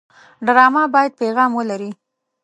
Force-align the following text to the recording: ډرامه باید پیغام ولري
ډرامه 0.45 0.83
باید 0.93 1.17
پیغام 1.21 1.51
ولري 1.55 1.91